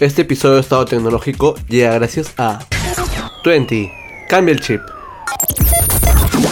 [0.00, 2.60] Este episodio de Estado Tecnológico llega gracias a
[3.44, 3.90] 20.
[4.28, 4.80] Cambia el chip.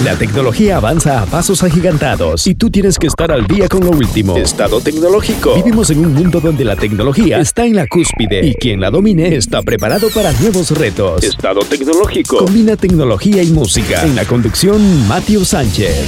[0.02, 3.90] La tecnología avanza a pasos agigantados y tú tienes que estar al día con lo
[3.90, 4.36] último.
[4.36, 5.54] Estado tecnológico.
[5.54, 9.36] Vivimos en un mundo donde la tecnología está en la cúspide y quien la domine
[9.36, 11.22] está preparado para nuevos retos.
[11.22, 12.38] Estado tecnológico.
[12.38, 14.02] Combina tecnología y música.
[14.02, 16.04] En la conducción, Matthew Sánchez.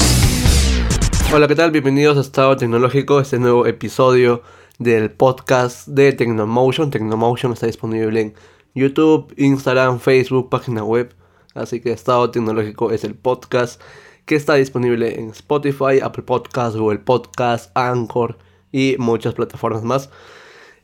[1.32, 1.70] Hola, ¿qué tal?
[1.70, 4.42] Bienvenidos a Estado Tecnológico, este nuevo episodio
[4.78, 6.90] del podcast de Tecnomotion.
[6.90, 8.34] Tecnomotion está disponible en
[8.74, 11.14] YouTube, Instagram, Facebook, página web.
[11.54, 13.80] Así que Estado Tecnológico es el podcast
[14.24, 18.38] que está disponible en Spotify, Apple Podcasts, Google Podcasts, Anchor
[18.70, 20.10] y muchas plataformas más.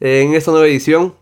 [0.00, 1.14] En esta nueva edición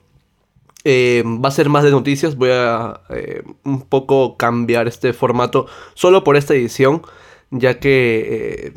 [0.84, 2.37] eh, va a ser más de noticias.
[2.37, 7.03] Voy a eh, un poco cambiar este formato solo por esta edición,
[7.51, 8.73] ya que eh,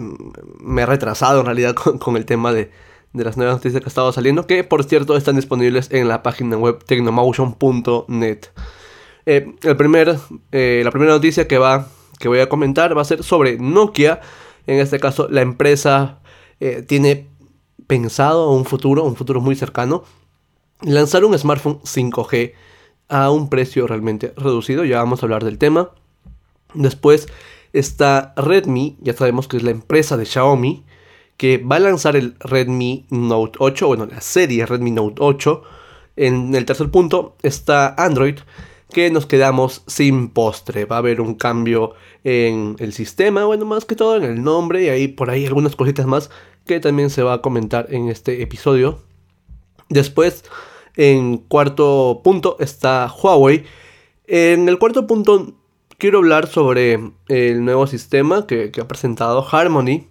[0.60, 2.72] me he retrasado en realidad con el tema de,
[3.16, 6.58] de las nuevas noticias que estado saliendo, que por cierto están disponibles en la página
[6.58, 8.40] web tecnomotion.net.
[9.26, 10.18] Eh, el primer,
[10.52, 11.88] eh, la primera noticia que, va,
[12.20, 14.20] que voy a comentar va a ser sobre Nokia.
[14.68, 16.20] En este caso, la empresa
[16.60, 17.30] eh, tiene
[17.88, 20.04] pensado un futuro, un futuro muy cercano,
[20.82, 22.54] lanzar un smartphone 5G
[23.08, 24.84] a un precio realmente reducido.
[24.84, 25.92] Ya vamos a hablar del tema.
[26.74, 27.28] Después
[27.72, 30.84] está Redmi, ya sabemos que es la empresa de Xiaomi
[31.38, 35.64] que va a lanzar el Redmi Note 8, bueno, la serie Redmi Note 8.
[36.18, 38.40] En el tercer punto está Android,
[38.92, 40.86] que nos quedamos sin postre.
[40.86, 44.84] Va a haber un cambio en el sistema, bueno, más que todo en el nombre
[44.84, 46.30] y ahí por ahí algunas cositas más
[46.66, 49.00] que también se va a comentar en este episodio.
[49.90, 50.46] Después,
[50.96, 53.66] en cuarto punto está Huawei.
[54.26, 55.54] En el cuarto punto
[55.98, 60.08] quiero hablar sobre el nuevo sistema que, que ha presentado Harmony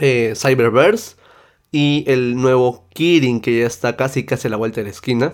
[0.00, 1.16] eh, Cyberverse
[1.72, 5.32] y el nuevo Kirin que ya está casi casi a la vuelta de la esquina.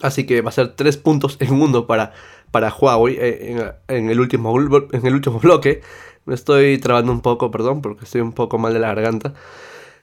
[0.00, 2.12] Así que va a ser tres puntos en uno para,
[2.50, 5.82] para Huawei eh, en, el último, en el último bloque.
[6.26, 9.34] Me estoy trabando un poco, perdón, porque estoy un poco mal de la garganta.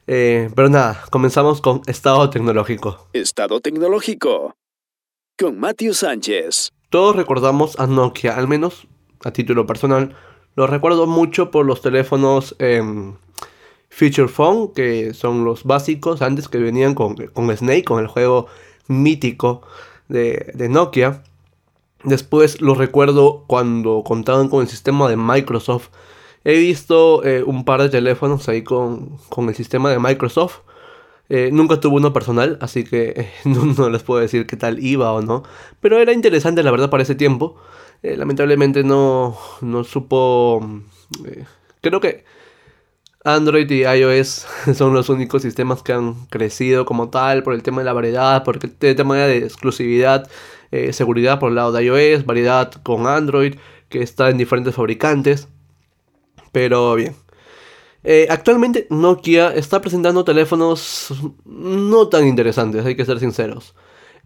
[0.06, 3.08] Eh, pero nada, comenzamos con estado tecnológico.
[3.12, 4.56] Estado tecnológico.
[5.38, 6.70] Con Matthew Sánchez.
[6.90, 8.88] Todos recordamos a Nokia, al menos
[9.24, 10.16] a título personal.
[10.56, 13.16] Lo recuerdo mucho por los teléfonos em,
[13.98, 17.16] Feature Phone, que son los básicos antes que venían con,
[17.56, 18.46] Snake, con el juego
[18.86, 19.62] mítico
[20.08, 21.24] de, Nokia.
[22.04, 25.88] Después lo recuerdo cuando contaban con el sistema de Microsoft.
[26.44, 30.60] He visto eh, un par de teléfonos ahí con, el sistema de Microsoft.
[31.28, 35.22] Eh, nunca tuve uno personal, así que no, les puedo decir qué tal iba o
[35.22, 35.42] no.
[35.80, 37.56] Pero era interesante, la verdad, para ese tiempo.
[38.04, 40.64] Eh, lamentablemente no, no supo...
[41.80, 42.37] creo que
[43.24, 47.80] Android y iOS son los únicos sistemas que han crecido como tal por el tema
[47.80, 50.28] de la variedad, por el tema de exclusividad,
[50.70, 53.56] eh, seguridad por el lado de iOS, variedad con Android,
[53.88, 55.48] que está en diferentes fabricantes.
[56.52, 57.14] Pero bien.
[58.04, 61.12] Eh, actualmente Nokia está presentando teléfonos
[61.44, 63.74] no tan interesantes, hay que ser sinceros.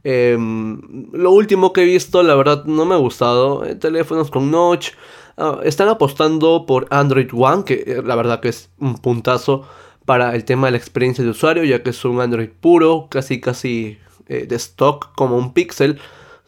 [0.04, 3.64] Em, lo último que he visto, la verdad, no me ha gustado.
[3.64, 4.91] Eh, teléfonos con notch.
[5.37, 9.66] Ah, están apostando por Android One, que eh, la verdad que es un puntazo
[10.04, 13.41] para el tema de la experiencia de usuario, ya que es un Android puro, casi
[13.41, 13.98] casi
[14.28, 16.00] eh, de stock como un Pixel.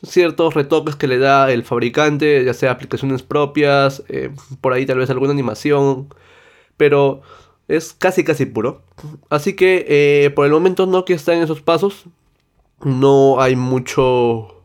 [0.03, 4.03] Ciertos retoques que le da el fabricante, ya sea aplicaciones propias,
[4.61, 6.13] por ahí tal vez alguna animación,
[6.77, 7.23] pero
[7.69, 8.83] es casi casi puro.
[9.31, 12.05] Así que por el momento Nokia está en esos pasos,
[12.83, 14.64] no hay mucho...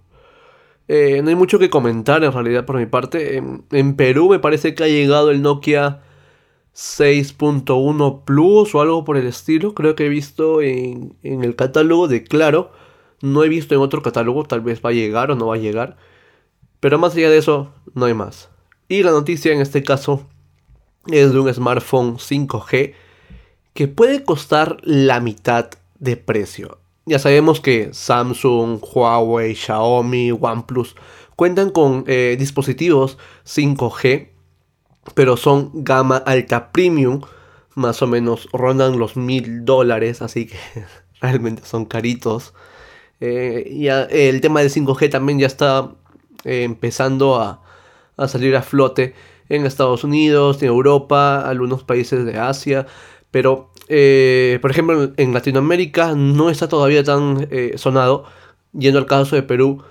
[0.91, 3.38] Eh, no hay mucho que comentar en realidad por mi parte.
[3.38, 6.01] En, Perú me parece que ha llegado el Nokia
[6.75, 9.75] 6.1 Plus o algo por el estilo.
[9.75, 12.72] Creo que he visto en, en, el catálogo de Claro.
[13.22, 14.45] No he visto en otro catálogo.
[14.45, 15.97] Tal vez va a llegar o no va a llegar.
[16.79, 18.50] Pero más allá de eso, no hay más.
[18.88, 20.25] Y la noticia en este caso
[21.06, 22.94] es de un smartphone 5G
[23.75, 25.69] que puede costar la mitad
[26.00, 26.78] de precio.
[27.09, 30.95] Ya sabemos que Samsung, Huawei, Xiaomi, OnePlus
[31.36, 33.18] cuentan con eh, dispositivos
[33.48, 34.30] 5G,
[35.16, 37.22] pero son gama alta premium,
[37.74, 40.57] más o menos rondan los mil dólares, así que
[41.19, 42.54] realmente son caritos.
[43.19, 45.95] Eh, el tema del 5G también ya está
[46.44, 49.16] eh, empezando a salir a flote
[49.50, 52.86] en Estados Unidos, en Europa, algunos países de Asia,
[53.31, 58.25] pero eh, por ejemplo, en Latinoamérica no está todavía tan eh, sonado.
[58.71, 59.83] Yendo al caso de Perú,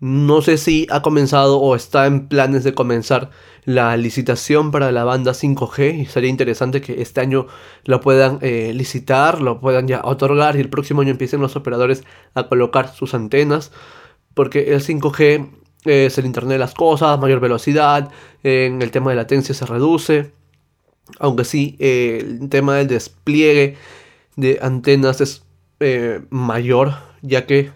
[0.00, 3.30] no sé si ha comenzado o está en planes de comenzar
[3.64, 7.46] la licitación para la banda 5G y sería interesante que este año
[7.84, 12.04] lo puedan eh, licitar, lo puedan ya otorgar y el próximo año empiecen los operadores
[12.34, 13.72] a colocar sus antenas
[14.34, 15.50] porque el 5G
[15.84, 18.10] es el Internet de las cosas, mayor velocidad,
[18.42, 20.32] en el tema de latencia se reduce,
[21.18, 23.76] aunque sí, eh, el tema del despliegue
[24.36, 25.44] de antenas es
[25.80, 27.70] eh, mayor, ya que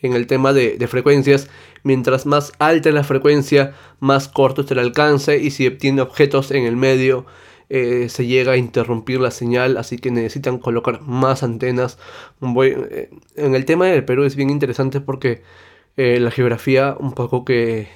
[0.00, 1.48] en el tema de, frecuencias,
[1.82, 6.50] mientras más alta es la frecuencia, más corto es el alcance y si tiene objetos
[6.50, 7.26] en el medio,
[7.68, 11.98] eh, se llega a interrumpir la señal, así que necesitan colocar más antenas.
[12.40, 15.42] en el tema del Perú es bien interesante porque
[15.96, 17.88] la geografía un poco que,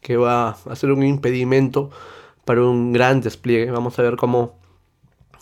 [0.00, 1.90] que va a ser un impedimento
[2.48, 3.70] para un gran despliegue.
[3.70, 4.58] Vamos a ver cómo,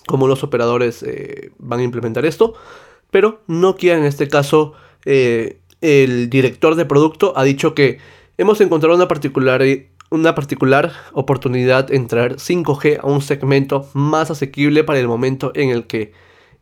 [0.08, 2.54] cómo los operadores eh, van a implementar esto.
[3.12, 4.72] Pero Nokia en este caso,
[5.04, 8.00] eh, el director de producto ha dicho que
[8.38, 9.62] hemos encontrado una particular,
[10.10, 15.70] una particular oportunidad en traer 5G a un segmento más asequible para el momento en
[15.70, 16.12] el que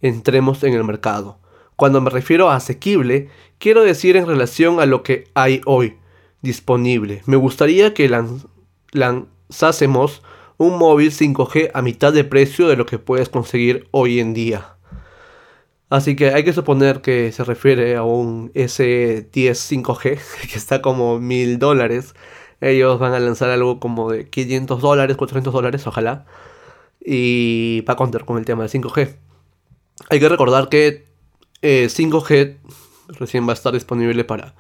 [0.03, 1.39] entremos en el mercado.
[1.75, 5.97] Cuando me refiero a asequible, quiero decir en relación a lo que hay hoy
[6.43, 7.23] disponible.
[7.25, 8.11] Me gustaría que
[8.93, 10.21] lanzásemos
[10.57, 14.77] un móvil 5G a mitad de precio de lo que puedes conseguir hoy en día.
[15.91, 20.19] Así que hay que suponer que se refiere a un S10 5G
[20.51, 22.15] que está como mil dólares.
[22.61, 26.27] Ellos van a lanzar algo como de 500 dólares, 400 dólares, ojalá.
[27.05, 29.17] Y va a contar con el tema de 5G.
[30.11, 31.05] Hay que recordar que
[31.63, 32.59] 5G eh,
[33.09, 34.55] recién va a estar disponible para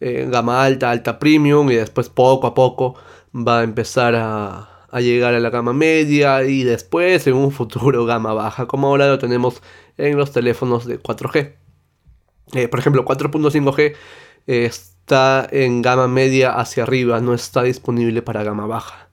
[0.00, 2.96] eh, gama alta, alta premium y después poco a poco
[3.34, 8.04] va a empezar a, a llegar a la gama media y después en un futuro
[8.06, 9.60] gama baja, como ahora lo tenemos
[9.98, 11.56] en los teléfonos de 4G.
[12.52, 13.96] Eh, por ejemplo, 4.5G
[14.46, 19.08] está en gama media hacia arriba, no está disponible para gama baja.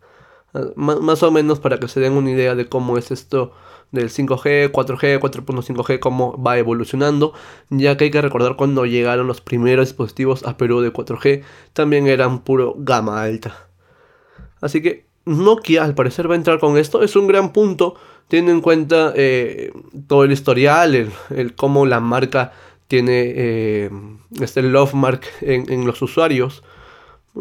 [0.53, 3.51] Ah, más o menos para que se den una idea de cómo es esto
[3.91, 7.33] del 5G, 4G, 4.5G, cómo va evolucionando,
[7.71, 11.41] ya que hay que recordar cuando llegaron los primeros dispositivos a Perú de 4G,
[11.73, 13.67] también eran puro gama alta.
[14.61, 17.03] Así que Nokia al parecer va a entrar con esto.
[17.03, 17.95] Es un gran punto,
[18.27, 19.71] teniendo en cuenta eh,
[20.07, 22.53] todo el historial, el, cómo la marca
[22.87, 23.89] tiene eh,
[24.39, 26.63] este love mark en, los usuarios.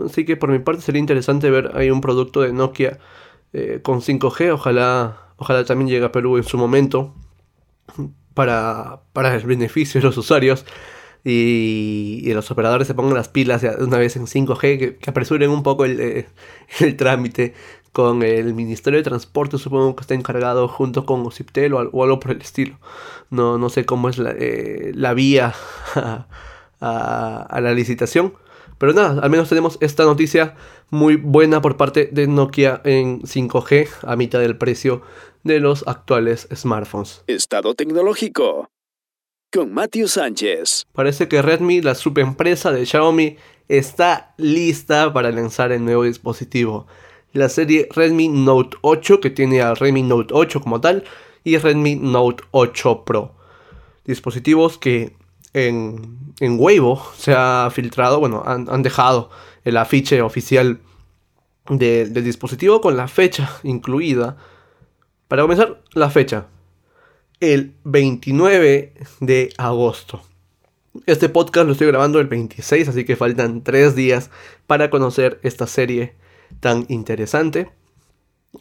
[0.04, 2.98] Así que por mi parte sería interesante ver ahí un producto de Nokia
[3.52, 4.52] eh, con 5G.
[4.52, 7.14] Ojalá, ojalá también llegue a Perú en su momento
[8.34, 10.64] para, para el beneficio de los usuarios
[11.24, 15.84] y, los operadores se pongan las pilas una vez en 5G, que, apresuren un poco
[15.84, 16.26] el,
[16.96, 17.54] trámite
[17.92, 22.30] con el Ministerio de Transporte, supongo que está encargado junto con OCIPTEL o, algo por
[22.32, 22.78] el estilo.
[23.30, 25.54] No, no sé cómo es la, eh, vía
[26.80, 28.34] a, la licitación.
[28.78, 30.54] Pero nada, al menos tenemos esta noticia
[30.88, 35.02] muy buena por parte de Nokia en 5G a mitad del precio
[35.42, 37.22] de los actuales smartphones.
[37.26, 38.70] Estado tecnológico
[39.52, 40.86] con Matthew Sánchez.
[40.92, 43.36] Parece que Redmi, la subempresa de Xiaomi,
[43.68, 46.86] está lista para lanzar el nuevo dispositivo.
[47.32, 51.04] La serie Redmi Note 8, que tiene al Redmi Note 8 como tal,
[51.44, 53.34] y Redmi Note 8 Pro.
[54.04, 55.14] Dispositivos que
[55.52, 59.30] en, en Weibo se ha filtrado, bueno, han, dejado
[59.64, 60.80] el afiche oficial
[61.68, 64.36] del dispositivo con la fecha incluida.
[65.28, 66.46] Para comenzar, la fecha,
[67.38, 70.22] el 29 de agosto.
[71.06, 74.30] Este podcast lo estoy grabando el 26, así que faltan 3 días
[74.66, 76.14] para conocer esta serie
[76.58, 77.70] tan interesante.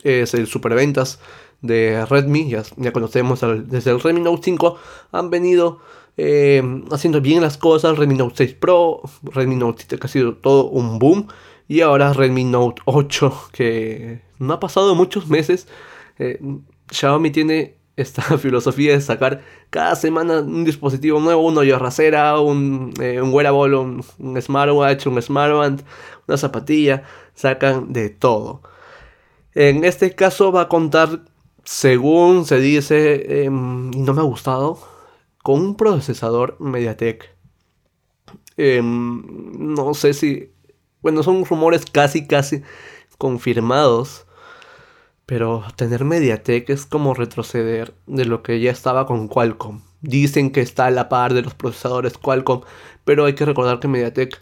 [0.04, 1.20] Es el superventas
[1.62, 4.78] de Redmi, ya, ya conocemos desde el Redmi Note 5,
[5.12, 5.80] han venido
[6.16, 10.36] eh, haciendo bien las cosas, Redmi Note 6 Pro, Redmi Note 7 que ha sido
[10.36, 11.28] todo un boom,
[11.68, 15.68] y ahora Redmi Note 8 que no ha pasado muchos meses.
[16.18, 16.40] Eh,
[16.92, 23.22] Xiaomi tiene esta filosofía de sacar cada semana un dispositivo nuevo, una yarracera, un, eh,
[23.22, 25.84] un wearable, un, smartwatch, un smartband,
[26.28, 27.04] una zapatilla,
[27.36, 28.62] sacan de todo.
[29.54, 31.26] En este caso va a contar,
[31.64, 34.80] según se dice, em, y no me ha gustado,
[35.44, 37.36] con un procesador MediaTek.
[38.58, 39.24] Em,
[39.76, 40.54] no sé si,
[41.02, 42.62] bueno, son rumores casi, casi
[43.18, 44.26] confirmados
[45.30, 49.82] pero tener MediaTek es como retroceder de lo que ya estaba con Qualcomm.
[50.02, 52.62] Dicen que está a la par de los procesadores Qualcomm,
[53.06, 54.42] pero hay que recordar que MediaTek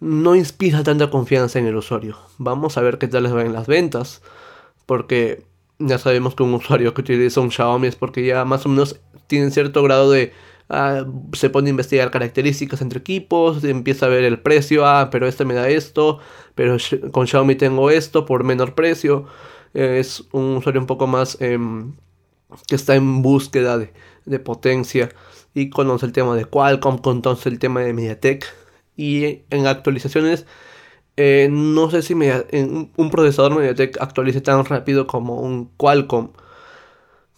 [0.00, 2.18] no inspira tanta confianza en el usuario.
[2.38, 4.20] Vamos a ver qué tal les va en las ventas,
[4.84, 5.44] porque
[5.78, 8.98] ya sabemos que un usuario que utiliza un Xiaomi es porque ya más o menos
[9.28, 10.32] tiene cierto grado de
[10.68, 15.28] ah, se pone a investigar características entre equipos, empieza a ver el precio, ah, pero
[15.28, 16.18] este me da esto,
[16.56, 16.78] pero
[17.12, 19.26] con Xiaomi tengo esto por menor precio.
[19.74, 21.94] Es un usuario un poco más em,
[22.66, 23.92] que está en búsqueda de,
[24.24, 25.10] de, potencia
[25.54, 28.46] y conoce el tema de Qualcomm, conoce el tema de MediaTek
[28.96, 30.46] y en actualizaciones
[31.22, 36.30] eh, no sé si un procesador MediaTek actualice tan rápido como un Qualcomm.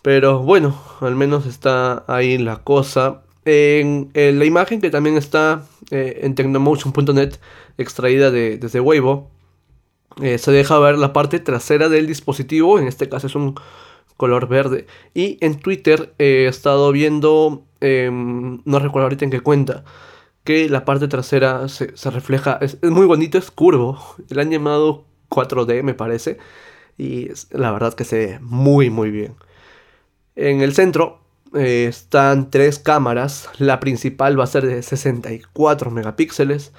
[0.02, 3.22] Pero bueno, al menos está ahí la cosa.
[3.44, 7.34] En, la imagen que también está eh, en Tecnomotion.net,
[7.76, 9.30] extraída de, desde Weibo,
[10.20, 12.78] eh, se deja ver la parte trasera del dispositivo.
[12.78, 13.54] En este caso es un
[14.16, 14.86] color verde.
[15.14, 19.84] Y en Twitter he estado viendo, em, no recuerdo ahorita en qué cuenta,
[20.44, 23.98] que la parte trasera se, refleja, es, muy bonito, es curvo.
[24.28, 26.38] Le han llamado 4D me parece.
[26.98, 29.34] Y la verdad que se ve muy muy bien.
[30.36, 31.20] En el centro
[31.54, 33.48] eh, están tres cámaras.
[33.58, 36.72] La principal va a ser de 64 megapíxeles.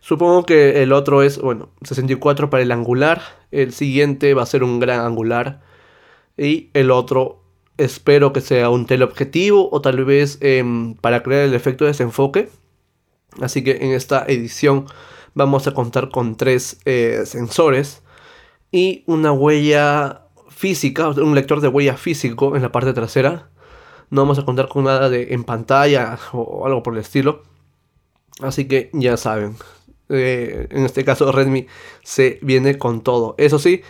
[0.00, 3.22] Supongo que el otro es, bueno, 64 para el angular.
[3.50, 5.60] El siguiente va a ser un gran angular.
[6.36, 7.42] Y el otro
[7.76, 12.48] espero que sea un teleobjetivo o tal vez em, para crear el efecto de desenfoque
[13.38, 14.86] Así que en esta edición
[15.34, 18.02] vamos a contar con tres eh, sensores
[18.72, 23.50] y una huella física, un lector de huella físico en la parte trasera.
[24.10, 27.42] No vamos a contar con nada de en pantalla o algo por el estilo.
[28.40, 29.56] Así que ya saben,
[30.10, 31.66] eh, en este caso Redmi
[32.02, 33.34] se viene con todo.
[33.38, 33.82] Eso sí,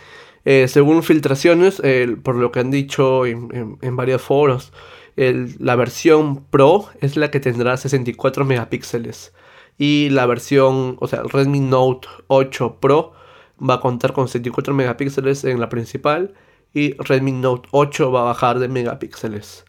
[0.45, 1.81] eh, según filtraciones,
[2.23, 4.71] por lo que han dicho en, varios foros,
[5.15, 9.33] la versión Pro es la que tendrá 64 megapíxeles.
[9.77, 13.13] Y la versión, o sea, Redmi Note 8 Pro
[13.59, 16.33] va a contar con 64 megapíxeles en la principal.
[16.73, 19.65] Y Redmi Note 8 va a bajar de megapíxeles.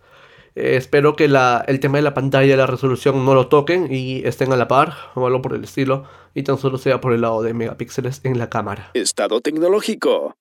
[0.54, 3.92] Eh, espero que la, el tema de la pantalla y la resolución no lo toquen
[3.92, 6.04] y estén a la par o algo por el estilo.
[6.34, 8.90] Y tan solo sea por el lado de megapíxeles en la cámara.
[8.94, 10.34] Estado tecnológico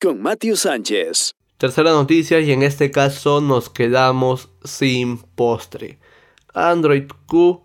[0.00, 1.34] con Matthew Sánchez.
[1.56, 5.98] Tercera noticia y en este caso nos quedamos sin postre.
[6.52, 7.62] Android Q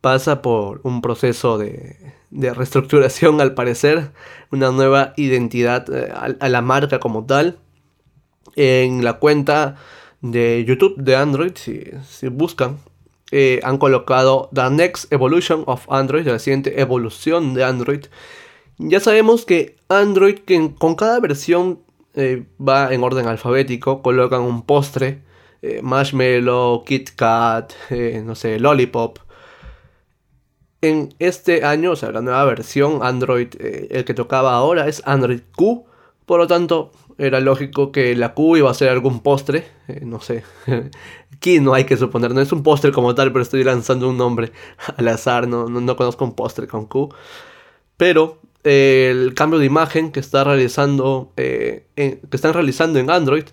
[0.00, 1.96] pasa por un proceso de,
[2.30, 4.10] reestructuración al parecer,
[4.50, 7.58] una nueva identidad eh, a, la marca como tal.
[8.56, 9.76] En la cuenta
[10.24, 12.78] de YouTube de Android, si, buscan,
[13.30, 18.06] eh, han colocado The Next Evolution of Android, la siguiente evolución de Android.
[18.78, 21.80] Ya sabemos que Android, que con cada versión
[22.14, 25.22] eh, va en orden alfabético, colocan un postre,
[25.60, 29.18] eh, marshmallow, Kit Kat, eh, no sé, Lollipop.
[30.80, 35.40] En este año, o sea, la nueva versión Android, el que tocaba ahora es Android
[35.54, 35.84] Q,
[36.24, 39.66] por lo tanto, era lógico que la Q iba a ser algún postre,
[40.02, 40.44] no sé.
[41.34, 44.16] Aquí no hay que suponer, no es un postre como tal, pero estoy lanzando un
[44.16, 44.52] nombre
[44.96, 47.14] al azar, no, no conozco un postre con Q.
[47.96, 53.44] Pero el cambio de imagen que está realizando eh, que están realizando en Android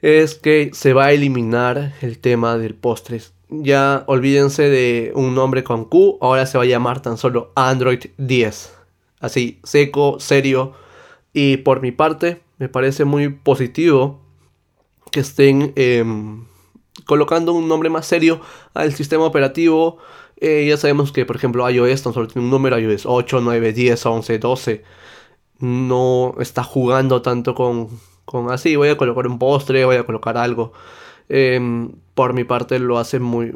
[0.00, 3.34] es que se va a eliminar el tema del postres.
[3.48, 8.06] Ya olvídense de un nombre con Q, ahora se va a llamar tan solo Android
[8.16, 8.72] 10.
[9.18, 10.72] Así, seco, serio.
[11.32, 14.20] Y por mi parte, me parece muy positivo
[15.12, 16.44] que estén em,
[17.06, 18.40] colocando un nombre más serio
[18.74, 19.98] al sistema operativo
[20.40, 23.72] eh, ya sabemos que, por ejemplo, iOS tan solo tiene un número, iOS 8, 9,
[23.74, 24.84] 10, 11, 12.
[25.60, 27.88] No está jugando tanto con,
[28.24, 30.72] con así, voy a colocar un postre, voy a colocar algo.
[31.28, 33.54] Em, por mi parte lo hace muy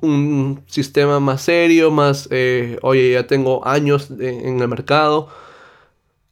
[0.00, 5.28] un, sistema más serio, más, eh, oye, ya tengo años en el mercado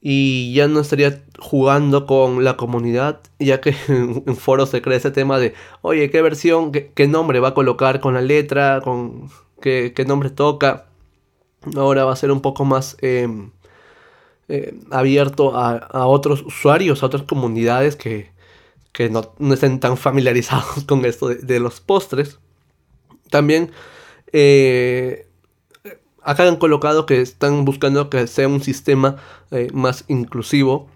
[0.06, 5.10] y ya no estaría jugando con la comunidad, ya que en, foros se crea ese
[5.10, 9.30] tema de, oye, ¿qué versión, qué nombre va a colocar con la letra, con
[9.64, 10.86] qué, nombre toca.
[11.74, 13.50] Ahora va a ser un poco más em,
[14.48, 18.30] eh, abierto a, otros usuarios, a otras comunidades que,
[19.10, 22.38] no, estén tan familiarizados con esto de, los postres.
[23.30, 23.70] También
[24.32, 25.28] eh,
[26.24, 29.16] acá han colocado que están buscando que sea un sistema
[29.50, 30.88] eh, más inclusivo.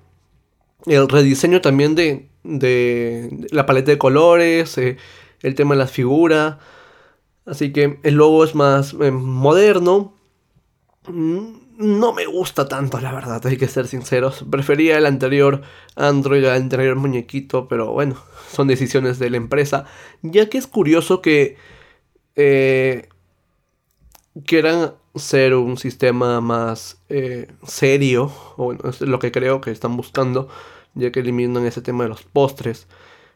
[0.87, 6.57] El rediseño también de, de la paleta de colores, el tema de las figuras.
[7.49, 10.15] Así que el logo es más eh, moderno.
[11.09, 14.45] Mm, no me gusta tanto, la verdad, hay que ser sinceros.
[14.51, 15.63] Prefería el anterior
[15.97, 18.17] Android, el anterior muñequito, pero bueno,
[18.51, 19.87] son decisiones de la empresa.
[20.23, 21.57] Ya que es curioso que
[22.37, 23.09] eh,
[24.47, 29.97] quieran ser un sistema más eh, serio, o bueno, es lo que creo que están
[29.97, 30.49] buscando,
[30.95, 32.87] ya que eliminan ese tema de los postres.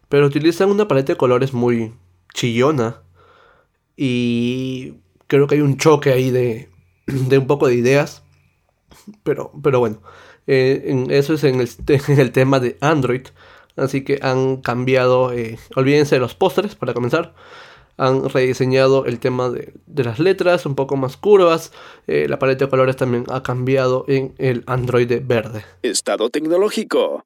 [0.08, 1.94] Pero utilizan una paleta de colores muy
[2.34, 3.02] chillona
[3.96, 4.94] Y
[5.26, 6.68] creo que hay un choque ahí de,
[7.06, 8.22] de un poco de ideas.
[9.22, 10.02] Pero, pero bueno,
[10.46, 11.70] eh, eso es en el,
[12.08, 13.26] en el, tema de Android.
[13.76, 17.34] Así que han cambiado, eh, olvídense de los pósteres para comenzar.
[17.96, 21.72] Han rediseñado el tema de, de, las letras, un poco más curvas.
[22.06, 25.64] Eh, la paleta de colores también ha cambiado en el Android verde.
[25.82, 27.24] Estado tecnológico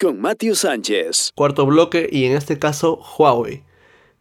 [0.00, 1.32] con Matthew Sánchez.
[1.34, 3.62] Cuarto bloque y en este caso Huawei.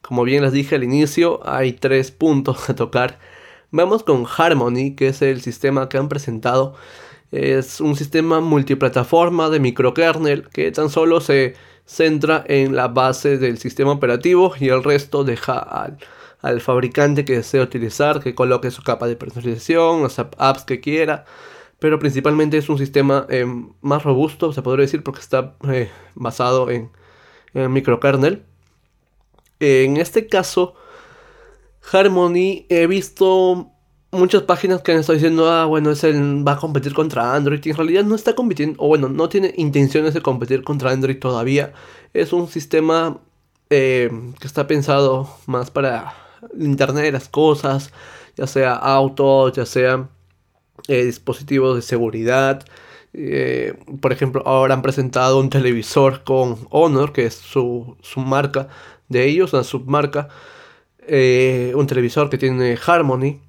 [0.02, 3.20] Como bien les dije al inicio, hay tres puntos a tocar.
[3.72, 6.76] Vamos con Harmony, que es el sistema que han presentado.
[7.34, 13.58] Es un sistema multiplataforma de microkernel que tan solo se centra en la base del
[13.58, 15.98] sistema operativo y el resto deja al,
[16.42, 21.26] al fabricante que desea utilizar, que coloque su capa de personalización, las apps que quiera
[21.84, 23.46] pero principalmente es un sistema eh,
[23.82, 26.90] más robusto, se podría decir, porque está eh, basado en,
[27.54, 28.46] en, microkernel.
[29.60, 30.76] En este caso,
[31.92, 33.73] Harmony, he visto
[34.14, 37.70] muchas páginas que han estado diciendo, ah, bueno, es va a competir contra Android, y
[37.72, 41.74] en realidad no está compitiendo, o bueno, no tiene intenciones de competir contra Android todavía.
[42.14, 43.20] Es un sistema
[43.70, 46.14] eh, que está pensado más para
[46.60, 47.92] Internet de las cosas,
[48.36, 50.10] ya sea autos, ya sea
[50.88, 52.66] eh, dispositivos de seguridad.
[53.14, 58.68] Eh, por ejemplo, ahora han presentado un televisor con Honor, que es su, marca
[59.10, 60.30] de ellos, una submarca.
[61.08, 63.40] Un televisor que tiene Harmony.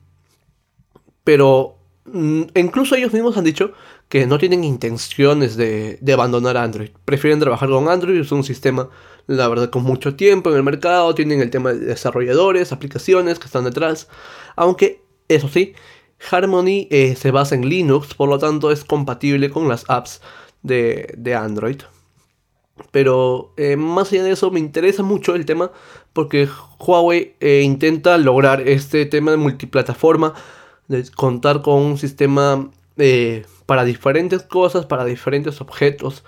[1.25, 3.73] Pero mm, incluso ellos mismos han dicho
[4.09, 6.91] que no tienen intenciones de, abandonar Android.
[7.05, 8.89] Prefieren trabajar con Android, es un sistema,
[9.27, 11.15] la verdad, con mucho tiempo en el mercado.
[11.15, 14.09] Tienen el tema de desarrolladores, aplicaciones que están detrás.
[14.55, 15.75] Aunque, eso sí,
[16.31, 20.21] Harmony eh, se basa en Linux, por lo tanto es compatible con las apps
[20.63, 21.83] de, Android.
[22.91, 25.71] Pero eh, más allá de eso me interesa mucho el tema
[26.13, 30.35] porque Huawei eh, intenta lograr este tema de multiplataforma,
[30.89, 32.71] de contar con un sistema
[33.67, 36.25] para diferentes cosas, para diferentes objetos.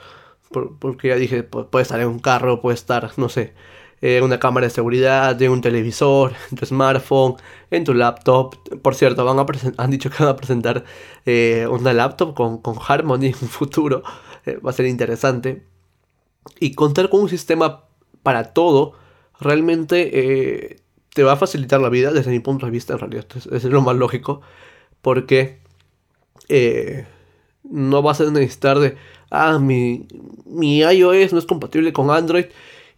[0.78, 3.54] porque ya dije, puede estar en un carro, puede estar, no sé,
[4.02, 7.36] eh, una cámara de seguridad, de un televisor, en tu smartphone,
[7.70, 8.54] en tu laptop.
[8.82, 9.46] Por cierto, van a
[9.78, 10.84] han dicho que van a presentar
[11.24, 14.02] eh, una laptop con, con, Harmony en un futuro.
[14.44, 15.66] Eh, va a ser interesante.
[16.60, 17.84] Y contar con un sistema
[18.22, 18.92] para todo
[19.40, 20.78] realmente
[21.16, 22.92] te va a facilitar la vida desde mi punto de vista.
[22.92, 24.42] En realidad, es, es lo más lógico.
[25.00, 25.60] Porque
[27.64, 28.96] no vas a necesitar de,
[29.30, 30.06] ah, mi,
[30.44, 32.46] mi iOS no es compatible con Android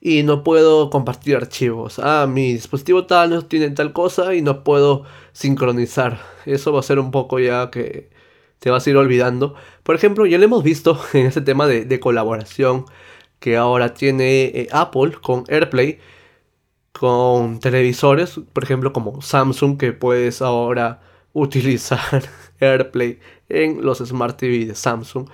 [0.01, 2.01] y no puedo compartir archivos.
[2.01, 6.21] Ah, mi dispositivo tal no tiene tal cosa y no puedo sincronizar.
[6.45, 8.11] Eso va a ser un poco ya que
[8.59, 9.55] te vas a ir olvidando.
[9.85, 12.85] Por ejemplo, ya lo hemos visto en este tema de, colaboración
[13.41, 16.01] que ahora tiene eh, Apple con AirPlay,
[16.93, 21.01] con televisores, por ejemplo, como Samsung, que puedes ahora
[21.33, 22.25] utilizar
[22.61, 25.29] AirPlay en los Smart TV de Samsung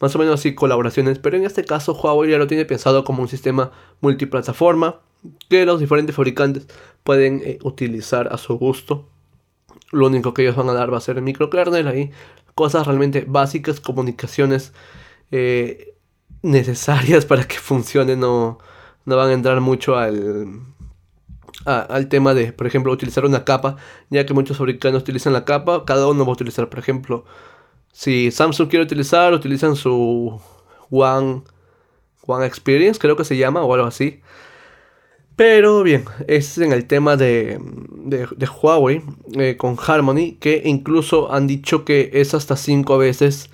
[0.00, 3.22] más o menos así colaboraciones, pero en este caso Huawei ya lo tiene pensado como
[3.22, 5.00] un sistema multiplataforma
[5.48, 6.68] que los diferentes fabricantes
[7.02, 9.08] pueden eh, utilizar a su gusto.
[9.90, 12.10] Lo único que ellos van a dar va a ser el microkernel ahí,
[12.54, 14.72] cosas realmente básicas, comunicaciones
[15.32, 15.94] eh,
[16.42, 18.58] necesarias para que funcione, no,
[19.04, 20.60] no van a entrar mucho al,
[21.64, 23.76] al tema de, por ejemplo, utilizar una capa,
[24.10, 27.24] ya que muchos fabricantes utilizan la capa, cada uno va a utilizar, por ejemplo,
[27.92, 30.40] si Samsung quiere utilizar, utilizan su
[30.90, 31.42] One,
[32.26, 34.20] One Experience, creo que se llama, o algo así.
[35.36, 39.02] Pero bien, es en el tema de, de, Huawei
[39.34, 43.50] eh, con Harmony, que incluso han dicho que es hasta 5 veces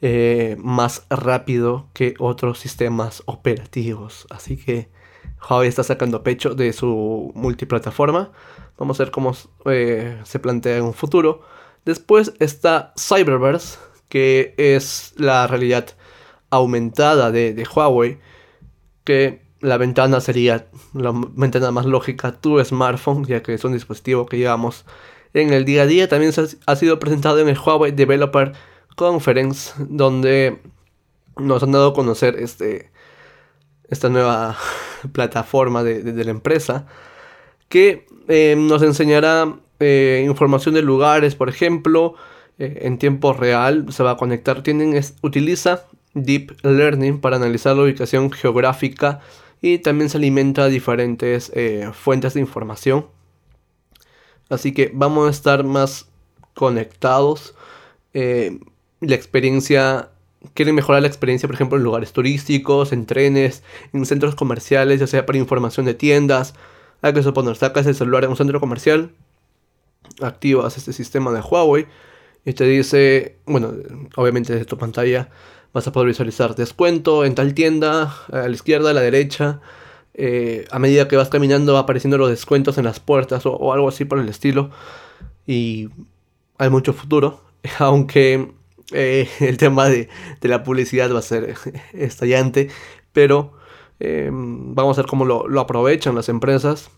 [0.00, 4.28] eh, más rápido que otros sistemas operativos.
[4.30, 4.88] Así que
[5.48, 8.32] Huawei está sacando pecho de su multiplataforma.
[8.78, 11.42] Vamos a ver cómo eh, se plantea en un futuro.
[11.84, 15.88] Después está Cyberverse, que es la realidad
[16.50, 18.18] aumentada de, Huawei,
[19.04, 24.26] que la ventana sería la ventana más lógica, tu smartphone, ya que es un dispositivo
[24.26, 24.84] que llevamos
[25.32, 26.08] en el día a día.
[26.08, 26.32] También
[26.66, 28.52] ha sido presentado en el Huawei Developer
[28.96, 30.60] Conference, donde
[31.36, 32.90] nos han dado a conocer este,
[33.88, 34.56] esta nueva
[35.12, 36.86] plataforma de, la empresa,
[37.68, 42.14] que eh, nos enseñará eh, información de lugares, por ejemplo,
[42.58, 44.62] eh, en tiempo real, se va a conectar.
[44.62, 49.20] Tienen, utiliza Deep Learning para analizar la ubicación geográfica
[49.60, 51.50] y también se alimenta de diferentes
[51.94, 53.06] fuentes de información.
[54.50, 56.08] Así que vamos a estar más
[56.52, 57.54] conectados.
[58.12, 60.10] la experiencia
[60.52, 65.06] quieren mejorar la experiencia, por ejemplo, en lugares turísticos, en trenes, en centros comerciales, ya
[65.06, 66.54] sea para información de tiendas,
[67.02, 69.10] Hay que suponer, sacas el celular en un centro comercial,
[70.20, 71.86] activas este sistema de Huawei
[72.44, 73.72] y te dice, bueno,
[74.16, 75.30] obviamente desde tu pantalla
[75.72, 79.60] vas a poder visualizar descuento en tal tienda, a la izquierda, a la derecha.
[80.16, 84.04] Eh, a medida que vas caminando apareciendo los descuentos en las puertas o, algo así
[84.04, 84.70] por el estilo.
[85.46, 85.88] Y
[86.58, 87.40] hay mucho futuro,
[87.78, 88.52] aunque
[88.92, 90.08] eh, el tema de,
[90.42, 91.54] la publicidad va a ser
[91.92, 92.68] estallante,
[93.12, 93.52] pero
[94.00, 96.90] eh, vamos a ver cómo lo, lo aprovechan las empresas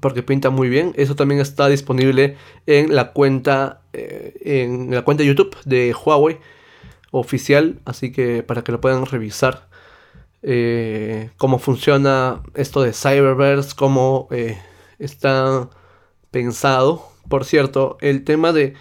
[0.00, 0.92] porque pinta muy bien.
[0.96, 2.36] Eso también está disponible
[2.66, 6.38] en la cuenta eh, en la cuenta de YouTube de Huawei
[7.10, 9.68] oficial, así que para que lo puedan revisar
[11.38, 14.28] cómo funciona esto de Cyberverse, cómo
[14.98, 15.70] está
[16.30, 17.08] pensado.
[17.28, 18.74] Por cierto, el tema de,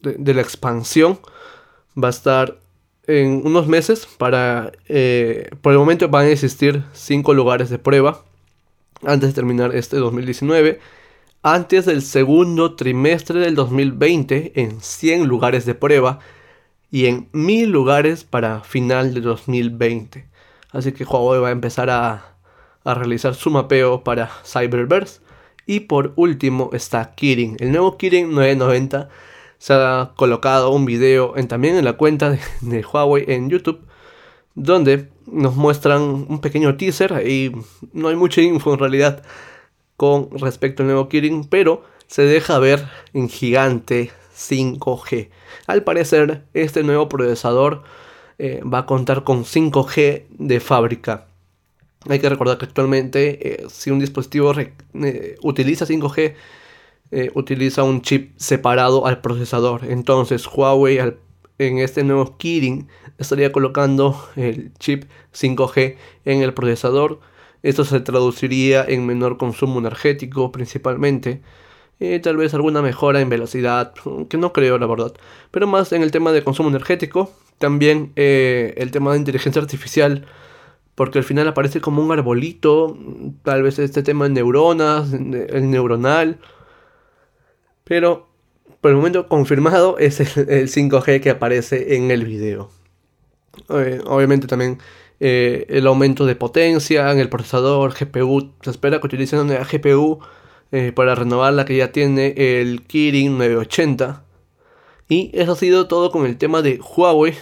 [0.00, 1.18] de, la expansión
[1.96, 2.58] va a estar
[3.06, 4.72] en unos meses para
[5.60, 8.24] por el momento van a existir cinco lugares de prueba
[9.04, 10.80] antes de terminar este 2019,
[11.42, 16.18] antes del segundo trimestre del 2020 en 100 lugares de prueba
[16.90, 20.26] y en 1000 lugares para final de 2020.
[20.72, 22.32] Así que Huawei va a empezar a,
[22.84, 25.20] realizar su mapeo para Cyberverse.
[25.66, 27.56] Y por último está Kirin.
[27.58, 29.08] El nuevo Kirin 990
[29.58, 33.80] se ha colocado un video en, también en la cuenta de, Huawei en YouTube
[34.54, 37.52] donde nos muestran un pequeño teaser y
[37.92, 39.22] no hay mucha info en realidad
[39.96, 45.28] con respecto al nuevo Kirin, pero se deja ver en gigante 5G.
[45.66, 47.82] Al parecer, este nuevo procesador
[48.38, 51.26] eh, va a contar con 5G de fábrica.
[52.08, 56.34] Hay que recordar que actualmente, eh, si un dispositivo eh, utiliza 5G,
[57.34, 59.84] utiliza un chip separado al procesador.
[59.84, 60.98] Entonces, Huawei
[61.58, 62.88] en este nuevo Kirin
[63.18, 67.20] estaría colocando el chip 5G en el procesador.
[67.62, 71.42] Esto se traduciría en menor consumo energético principalmente.
[71.98, 73.94] Y tal vez alguna mejora en velocidad,
[74.28, 75.14] que no creo la verdad.
[75.50, 77.32] Pero más en el tema de consumo energético.
[77.58, 80.26] También eh, el tema de inteligencia artificial.
[80.94, 82.98] Porque al final aparece como un arbolito.
[83.42, 86.38] Tal vez este tema de neuronas, el neuronal.
[87.86, 88.26] Pero
[88.80, 92.70] por el momento confirmado es el, 5G que aparece en el video.
[93.70, 94.78] Eh, obviamente también
[95.18, 98.52] eh, el aumento de potencia en el procesador, GPU.
[98.62, 100.18] Se espera que utilicen una GPU
[100.72, 104.24] eh, para renovar la que ya tiene el Kirin 980.
[105.08, 107.34] Y eso ha sido todo con el tema de Huawei,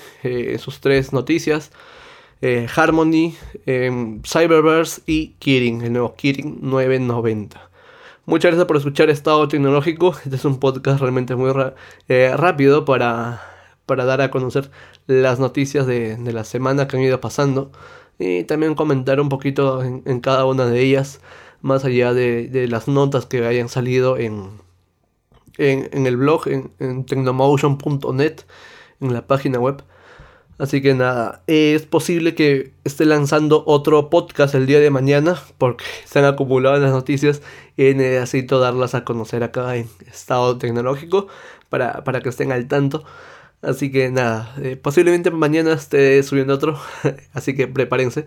[0.58, 1.72] sus tres noticias.
[2.76, 3.34] Harmony,
[4.22, 7.70] Cyberverse y Kirin, el nuevo Kirin 990.
[8.26, 10.14] Muchas gracias por escuchar Estado Tecnológico.
[10.24, 11.52] Este es un podcast realmente muy
[12.08, 13.42] eh, rápido para,
[13.84, 14.70] para, dar a conocer
[15.06, 17.70] las noticias de, la semana que han ido pasando.
[18.18, 21.20] Y también comentar un poquito en, cada una de ellas,
[21.60, 24.48] más allá de, las notas que hayan salido en,
[25.58, 28.40] en, el blog, en, en tecnomotion.net,
[29.00, 29.82] en la página web.
[30.56, 35.84] Así que nada, es posible que esté lanzando otro podcast el día de mañana porque
[36.04, 37.42] se han acumulado las noticias
[37.76, 41.26] y necesito darlas a conocer acá en estado tecnológico
[41.70, 43.04] para, que estén al tanto.
[43.62, 46.78] Así que nada, eh, posiblemente mañana esté subiendo otro,
[47.32, 48.26] así que prepárense.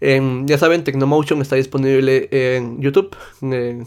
[0.00, 3.84] ya saben, Tecnomotion está disponible en YouTube, en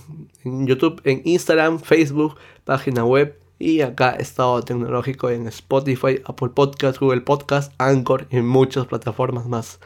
[0.68, 7.22] YouTube, en Instagram, Facebook, página web y acá estado tecnológico en Spotify, Apple Podcast, Google
[7.22, 9.80] Podcast, Anchor y muchas plataformas más.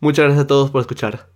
[0.00, 1.33] Muchas gracias a todos por escuchar.